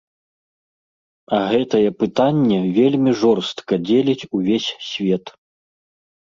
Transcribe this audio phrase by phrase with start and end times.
[1.39, 5.25] А гэтае пытанне вельмі жорстка дзеліць увесь свет.